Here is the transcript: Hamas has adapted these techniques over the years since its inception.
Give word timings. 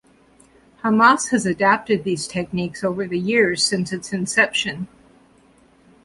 Hamas 0.83 1.29
has 1.29 1.45
adapted 1.45 2.03
these 2.03 2.25
techniques 2.25 2.83
over 2.83 3.05
the 3.07 3.19
years 3.19 3.63
since 3.63 3.93
its 3.93 4.11
inception. 4.11 4.87